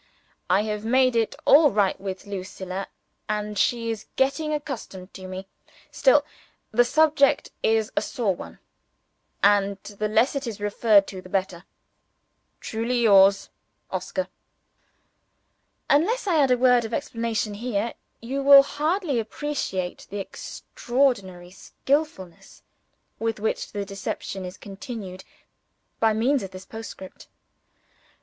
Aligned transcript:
I 0.49 0.63
have 0.63 0.83
made 0.83 1.15
it 1.15 1.35
all 1.45 1.69
right 1.69 2.01
with 2.01 2.25
Lucilla, 2.25 2.87
and 3.29 3.55
she 3.55 3.91
is 3.91 4.07
getting 4.15 4.51
accustomed 4.51 5.13
to 5.13 5.27
me. 5.27 5.45
Still, 5.91 6.25
the 6.71 6.83
subject 6.83 7.51
is 7.61 7.91
a 7.95 8.01
sore 8.01 8.33
one; 8.35 8.57
and 9.43 9.77
the 9.83 10.07
less 10.07 10.35
it 10.35 10.47
is 10.47 10.59
referred 10.59 11.05
to 11.05 11.21
the 11.21 11.29
better. 11.29 11.65
Truly 12.59 13.01
yours, 13.03 13.51
"OSCAR." 13.91 14.27
Unless 15.87 16.25
I 16.25 16.41
add 16.41 16.49
a 16.49 16.57
word 16.57 16.83
of 16.83 16.95
explanation 16.95 17.53
here, 17.53 17.93
you 18.23 18.41
will 18.41 18.63
hardly 18.63 19.19
appreciate 19.19 20.07
the 20.09 20.17
extraordinary 20.17 21.51
skillfulness 21.51 22.63
with 23.19 23.39
which 23.39 23.71
the 23.71 23.85
deception 23.85 24.45
is 24.45 24.57
continued 24.57 25.23
by 25.99 26.11
means 26.11 26.41
of 26.41 26.49
this 26.49 26.65
postscript. 26.65 27.27